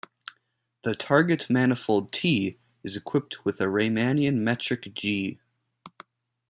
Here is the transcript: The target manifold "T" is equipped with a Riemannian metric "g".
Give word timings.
The 0.83 0.95
target 0.95 1.47
manifold 1.47 2.11
"T" 2.11 2.57
is 2.83 2.97
equipped 2.97 3.45
with 3.45 3.61
a 3.61 3.65
Riemannian 3.65 4.33
metric 4.37 4.91
"g". 4.95 5.39